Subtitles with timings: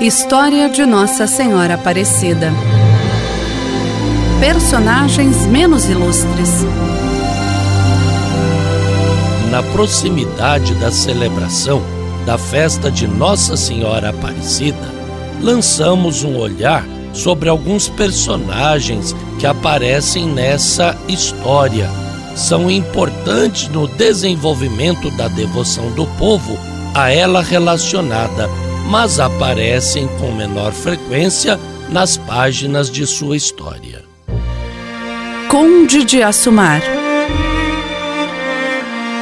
[0.00, 2.50] História de Nossa Senhora Aparecida.
[4.40, 6.64] Personagens menos ilustres.
[9.50, 11.82] Na proximidade da celebração
[12.24, 14.88] da festa de Nossa Senhora Aparecida,
[15.42, 21.90] lançamos um olhar sobre alguns personagens que aparecem nessa história.
[22.34, 26.56] São importantes no desenvolvimento da devoção do povo
[26.94, 28.48] a ela relacionada,
[28.86, 31.58] mas aparecem com menor frequência
[31.88, 34.04] nas páginas de sua história.
[35.48, 36.82] Conde de Assumar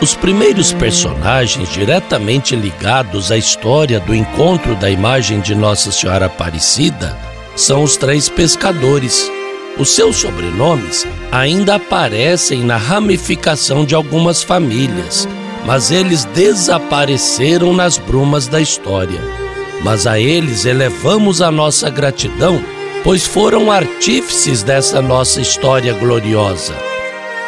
[0.00, 7.16] os primeiros personagens diretamente ligados à história do encontro da imagem de Nossa Senhora Aparecida
[7.56, 9.30] são os três pescadores.
[9.78, 15.26] Os seus sobrenomes ainda aparecem na ramificação de algumas famílias,
[15.64, 19.45] mas eles desapareceram nas brumas da história.
[19.86, 22.60] Mas a eles elevamos a nossa gratidão,
[23.04, 26.74] pois foram artífices dessa nossa história gloriosa.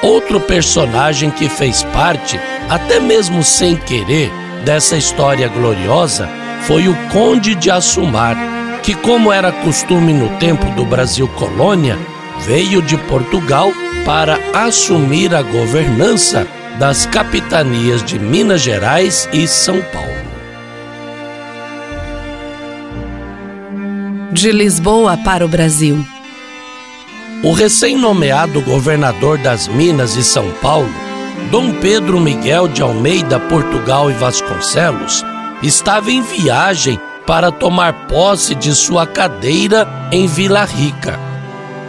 [0.05, 4.31] Outro personagem que fez parte, até mesmo sem querer,
[4.65, 6.29] dessa história gloriosa
[6.63, 8.37] foi o Conde de Assumar,
[8.85, 11.99] que, como era costume no tempo do Brasil colônia,
[12.43, 13.73] veio de Portugal
[14.05, 16.47] para assumir a governança
[16.79, 20.28] das capitanias de Minas Gerais e São Paulo.
[24.39, 26.07] De Lisboa para o Brasil.
[27.43, 30.95] O recém-nomeado governador das Minas e São Paulo,
[31.51, 35.25] Dom Pedro Miguel de Almeida, Portugal e Vasconcelos,
[35.61, 41.19] estava em viagem para tomar posse de sua cadeira em Vila Rica.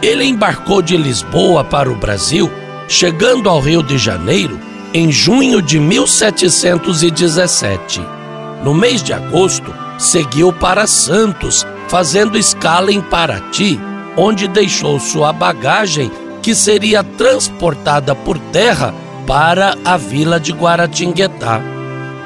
[0.02, 2.50] Ele embarcou de Lisboa para o Brasil,
[2.88, 4.58] chegando ao Rio de Janeiro
[4.92, 8.19] em junho de 1717.
[8.62, 13.80] No mês de agosto, seguiu para Santos, fazendo escala em Paraty
[14.16, 16.10] onde deixou sua bagagem
[16.42, 18.94] que seria transportada por terra
[19.26, 21.60] para a vila de Guaratinguetá.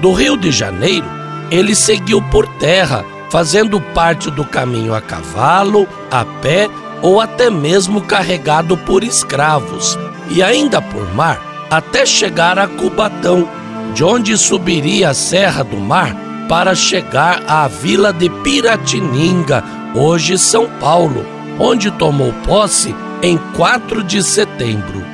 [0.00, 1.06] Do Rio de Janeiro,
[1.50, 6.68] ele seguiu por terra, fazendo parte do caminho a cavalo, a pé
[7.02, 9.98] ou até mesmo carregado por escravos,
[10.30, 13.48] e ainda por mar, até chegar a Cubatão,
[13.92, 20.68] de onde subiria a Serra do Mar para chegar à vila de Piratininga, hoje São
[20.80, 21.24] Paulo,
[21.58, 25.04] onde tomou posse em 4 de setembro.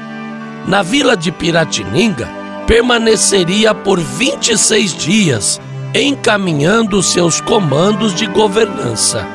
[0.67, 2.29] Na vila de Piratininga,
[2.67, 5.61] permaneceria por 26 dias,
[5.95, 9.27] encaminhando seus comandos de governança.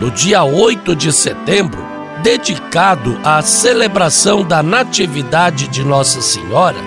[0.00, 1.84] No dia 8 de setembro,
[2.22, 6.78] dedicado à celebração da Natividade de Nossa Senhora,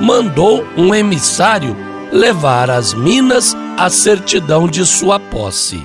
[0.00, 1.76] mandou um emissário
[2.12, 5.84] levar às Minas a certidão de sua posse.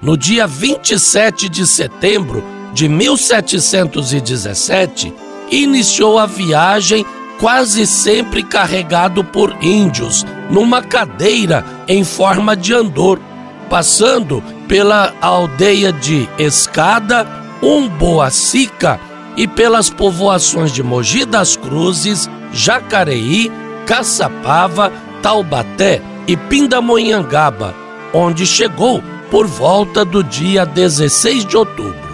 [0.00, 2.42] No dia 27 de setembro
[2.72, 5.12] de 1717,
[5.50, 7.04] iniciou a viagem
[7.38, 13.20] quase sempre carregado por índios, numa cadeira em forma de andor,
[13.68, 17.28] passando pela aldeia de Escada,
[17.62, 18.98] Umboacica
[19.36, 23.52] e pelas povoações de Mogi das Cruzes, Jacareí,
[23.86, 24.92] Caçapava,
[25.22, 27.74] Taubaté e Pindamonhangaba,
[28.12, 32.06] onde chegou por volta do dia 16 de outubro.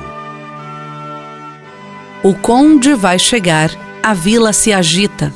[2.22, 3.70] O conde vai chegar,
[4.02, 5.32] a vila se agita.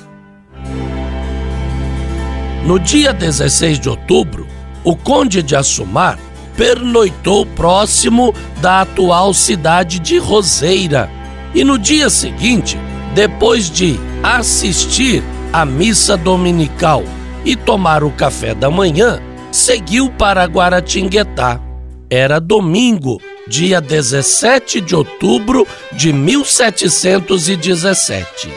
[2.64, 4.46] No dia 16 de outubro,
[4.84, 6.18] o conde de Assumar
[6.56, 11.10] pernoitou próximo da atual cidade de Roseira
[11.54, 12.78] e no dia seguinte,
[13.14, 15.22] depois de assistir
[15.52, 17.02] à missa dominical
[17.46, 19.18] e tomar o café da manhã,
[19.50, 21.62] seguiu para Guaratinguetá
[22.08, 28.48] era domingo, dia 17 de outubro de 1717.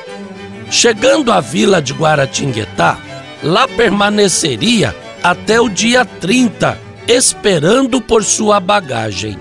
[0.70, 3.00] Chegando à vila de Guaratinguetá,
[3.42, 6.78] lá permaneceria até o dia 30,
[7.08, 9.36] esperando por sua bagagem.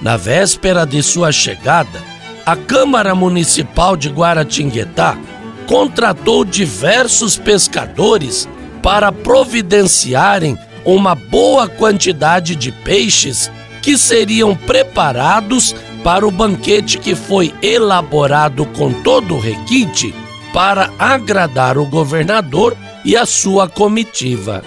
[0.00, 2.00] Na véspera de sua chegada,
[2.44, 5.18] a Câmara Municipal de Guaratinguetá
[5.66, 8.48] contratou diversos pescadores
[8.86, 13.50] para providenciarem uma boa quantidade de peixes
[13.82, 15.74] que seriam preparados
[16.04, 20.14] para o banquete que foi elaborado com todo o requinte
[20.52, 24.62] para agradar o governador e a sua comitiva.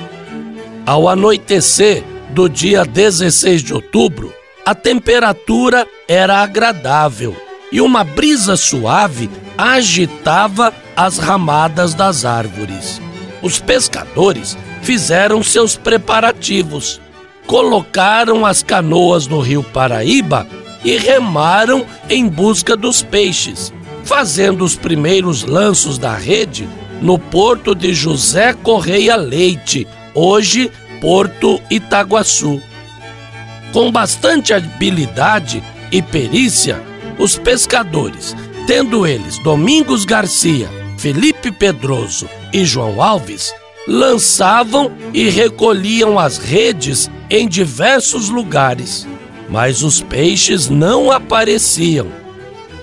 [0.85, 4.33] Ao anoitecer do dia 16 de outubro,
[4.65, 7.33] a temperatura era agradável
[7.71, 12.99] e uma brisa suave agitava as ramadas das árvores.
[13.41, 17.01] Os pescadores fizeram seus preparativos.
[17.45, 20.45] colocaram as canoas no rio Paraíba
[20.85, 26.69] e remaram em busca dos peixes, fazendo os primeiros lanços da rede
[27.01, 30.71] no porto de José Correia Leite, hoje
[31.01, 32.61] Porto Itaguaçu.
[33.73, 36.79] Com bastante habilidade e perícia,
[37.17, 38.35] os pescadores,
[38.67, 40.69] tendo eles Domingos Garcia,
[40.99, 43.53] Felipe Pedroso e João Alves,
[43.87, 49.07] lançavam e recolhiam as redes em diversos lugares,
[49.47, 52.07] mas os peixes não apareciam.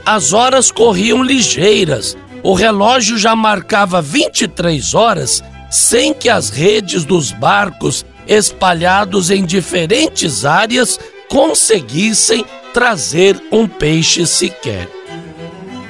[0.07, 7.31] As horas corriam ligeiras, o relógio já marcava 23 horas sem que as redes dos
[7.33, 10.99] barcos espalhados em diferentes áreas
[11.29, 14.89] conseguissem trazer um peixe sequer.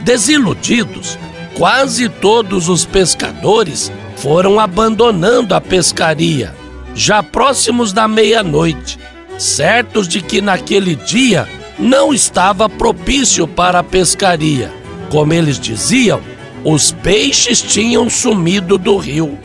[0.01, 1.17] Desiludidos,
[1.57, 6.55] quase todos os pescadores foram abandonando a pescaria,
[6.95, 8.99] já próximos da meia-noite,
[9.39, 11.49] certos de que naquele dia
[11.79, 14.71] não estava propício para a pescaria.
[15.11, 16.21] Como eles diziam,
[16.63, 19.39] os peixes tinham sumido do rio.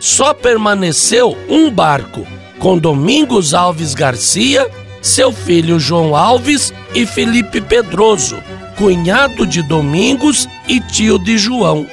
[0.00, 2.24] Só permaneceu um barco,
[2.58, 4.68] com Domingos Alves Garcia,
[5.02, 8.38] seu filho João Alves e Felipe Pedroso,
[8.78, 11.84] cunhado de Domingos e tio de João.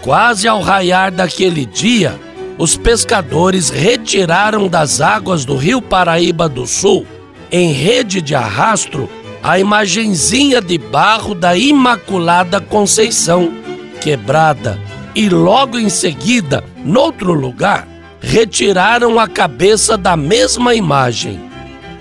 [0.00, 2.18] Quase ao raiar daquele dia,
[2.56, 7.06] os pescadores retiraram das águas do rio Paraíba do Sul,
[7.52, 9.10] em rede de arrastro,
[9.42, 13.52] a imagenzinha de barro da Imaculada Conceição,
[14.00, 14.80] quebrada,
[15.14, 17.86] e logo em seguida, noutro lugar,
[18.22, 21.38] retiraram a cabeça da mesma imagem.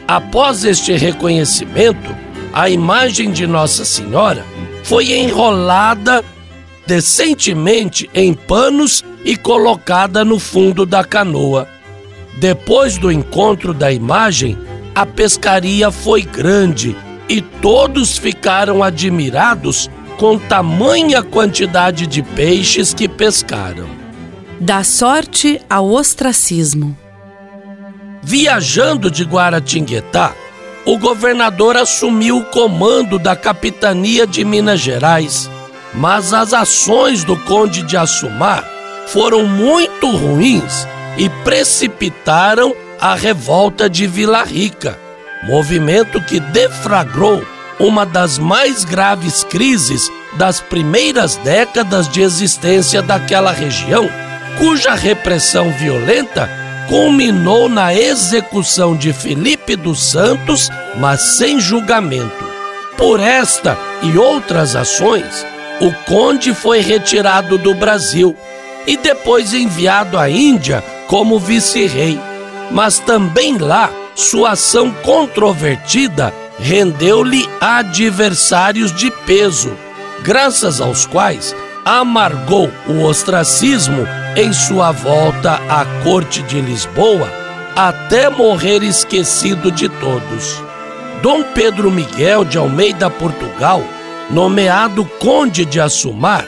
[0.07, 2.24] Após este reconhecimento,
[2.55, 4.45] a imagem de Nossa Senhora
[4.81, 6.23] foi enrolada
[6.87, 11.67] decentemente em panos e colocada no fundo da canoa.
[12.37, 14.57] Depois do encontro da imagem,
[14.95, 16.95] a pescaria foi grande
[17.27, 23.89] e todos ficaram admirados com tamanha quantidade de peixes que pescaram.
[24.61, 26.97] Da sorte ao ostracismo.
[28.23, 30.33] Viajando de Guaratinguetá,
[30.85, 35.49] o governador assumiu o comando da capitania de Minas Gerais
[35.95, 38.67] mas as ações do Conde de Assumar
[39.07, 40.87] foram muito ruins
[41.17, 44.99] e precipitaram a revolta de Vila Rica,
[45.43, 47.43] movimento que deflagrou
[47.79, 54.09] uma das mais graves crises das primeiras décadas de existência daquela região,
[54.57, 56.49] cuja repressão violenta
[56.87, 62.45] culminou na execução de Felipe dos Santos, mas sem julgamento.
[62.97, 65.45] Por esta e outras ações,
[65.81, 68.35] o conde foi retirado do Brasil
[68.87, 72.19] e depois enviado à Índia como vice-rei.
[72.71, 79.73] Mas também lá, sua ação controvertida rendeu-lhe adversários de peso,
[80.23, 81.53] graças aos quais
[81.83, 87.31] amargou o ostracismo em sua volta à corte de Lisboa,
[87.75, 90.63] até morrer esquecido de todos.
[91.21, 93.81] Dom Pedro Miguel de Almeida Portugal
[94.29, 96.45] nomeado Conde de Assumar,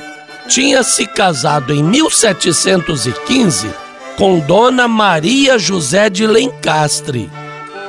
[0.48, 3.69] tinha se casado em 1715
[4.18, 7.29] com Dona Maria José de Lencastre.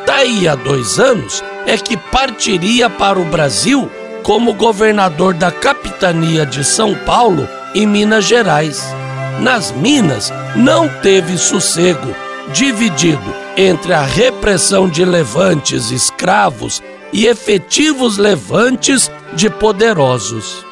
[0.06, 3.90] Daí a dois anos é que partiria para o Brasil
[4.22, 8.94] como governador da capitania de São Paulo e Minas Gerais.
[9.40, 12.14] Nas Minas não teve sossego,
[12.52, 20.64] dividido entre a repressão de levantes escravos e efetivos levantes de poderosos.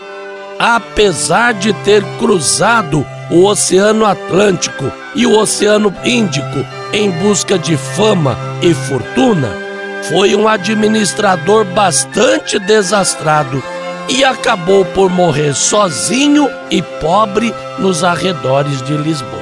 [0.59, 8.37] Apesar de ter cruzado o Oceano Atlântico e o Oceano Índico em busca de fama
[8.63, 9.51] e fortuna,
[10.09, 13.63] foi um administrador bastante desastrado
[14.09, 19.36] e acabou por morrer sozinho e pobre nos arredores de Lisboa.